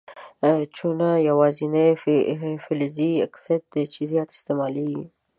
چونه 0.75 1.09
یوازیني 1.29 1.87
فلزي 2.63 3.11
اکساید 3.25 3.63
دی 3.71 3.83
چې 3.93 4.01
زیات 4.11 4.29
استعمالیږي. 4.35 5.03